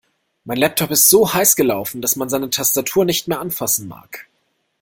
Mein 0.45 0.57
Laptop 0.57 0.89
ist 0.89 1.11
so 1.11 1.31
heiß 1.31 1.55
gelaufen, 1.55 2.01
dass 2.01 2.15
man 2.15 2.27
seine 2.27 2.49
Tastatur 2.49 3.05
nicht 3.05 3.27
mehr 3.27 3.39
anfassen 3.39 3.87
mag. 3.87 4.25